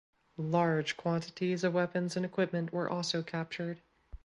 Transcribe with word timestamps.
Large 0.39 0.97
quantities 0.97 1.63
of 1.63 1.75
weapons 1.75 2.15
and 2.17 2.25
equipment 2.25 2.73
were 2.73 2.89
also 2.89 3.21
captured. 3.21 3.81